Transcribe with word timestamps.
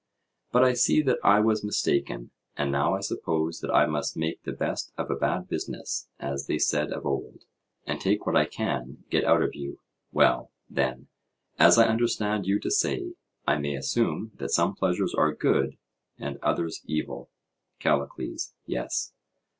But 0.51 0.63
I 0.63 0.73
see 0.73 1.03
that 1.03 1.19
I 1.23 1.39
was 1.41 1.63
mistaken; 1.63 2.31
and 2.57 2.71
now 2.71 2.95
I 2.95 3.01
suppose 3.01 3.59
that 3.59 3.69
I 3.71 3.85
must 3.85 4.17
make 4.17 4.41
the 4.41 4.51
best 4.51 4.91
of 4.97 5.11
a 5.11 5.15
bad 5.15 5.47
business, 5.47 6.07
as 6.19 6.47
they 6.47 6.57
said 6.57 6.91
of 6.91 7.05
old, 7.05 7.45
and 7.85 8.01
take 8.01 8.25
what 8.25 8.35
I 8.35 8.45
can 8.45 9.03
get 9.11 9.23
out 9.25 9.43
of 9.43 9.53
you.—Well, 9.53 10.49
then, 10.67 11.07
as 11.59 11.77
I 11.77 11.85
understand 11.85 12.47
you 12.47 12.59
to 12.61 12.71
say, 12.71 13.13
I 13.45 13.59
may 13.59 13.75
assume 13.75 14.31
that 14.39 14.49
some 14.49 14.73
pleasures 14.73 15.13
are 15.13 15.35
good 15.35 15.77
and 16.17 16.39
others 16.41 16.81
evil? 16.87 17.29
CALLICLES: 17.79 18.55
Yes. 18.65 19.13